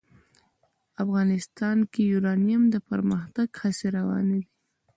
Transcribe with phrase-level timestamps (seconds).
[1.03, 4.47] افغانستان کې د یورانیم د پرمختګ هڅې روانې دي.